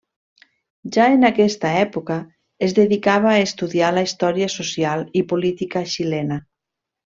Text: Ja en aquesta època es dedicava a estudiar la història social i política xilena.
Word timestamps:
Ja 0.95 1.03
en 1.17 1.27
aquesta 1.29 1.73
època 1.81 2.17
es 2.69 2.75
dedicava 2.81 3.31
a 3.35 3.43
estudiar 3.43 3.93
la 3.99 4.05
història 4.09 4.51
social 4.57 5.07
i 5.23 5.27
política 5.37 5.89
xilena. 5.97 6.45